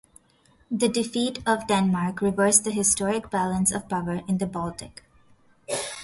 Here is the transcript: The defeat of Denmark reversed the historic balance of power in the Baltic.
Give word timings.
The 0.71 0.87
defeat 0.89 1.37
of 1.47 1.67
Denmark 1.67 2.21
reversed 2.23 2.63
the 2.63 2.71
historic 2.71 3.29
balance 3.29 3.71
of 3.71 3.87
power 3.87 4.23
in 4.27 4.39
the 4.39 4.47
Baltic. 4.47 5.03